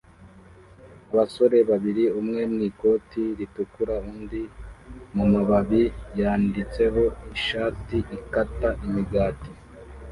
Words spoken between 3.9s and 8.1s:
undi mumababi yanditseho ishati